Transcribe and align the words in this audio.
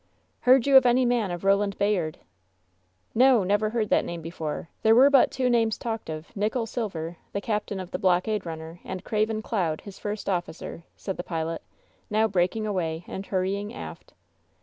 "Heard 0.49 0.65
you 0.65 0.77
of 0.77 0.85
any 0.87 1.05
man 1.05 1.29
of 1.29 1.43
Roland 1.43 1.77
Bayard?" 1.77 2.17
"No! 3.13 3.43
never 3.43 3.69
heard 3.69 3.89
that 3.89 4.03
name 4.03 4.23
before! 4.23 4.67
There 4.81 4.95
were 4.95 5.11
but 5.11 5.29
two 5.29 5.47
names 5.47 5.77
talked 5.77 6.09
of— 6.09 6.29
^Nichol 6.35 6.67
Silver, 6.67 7.17
the 7.33 7.39
captain 7.39 7.79
of 7.79 7.91
the 7.91 7.99
blockade 7.99 8.43
runner, 8.43 8.79
and 8.83 9.03
Craven 9.03 9.43
Cloud, 9.43 9.81
his 9.81 9.99
first 9.99 10.27
officer," 10.27 10.85
said 10.95 11.17
the 11.17 11.23
pilot, 11.23 11.61
now 12.09 12.27
breaking 12.27 12.65
away 12.65 13.03
and 13.07 13.27
hurrying 13.27 13.75
aft. 13.75 14.15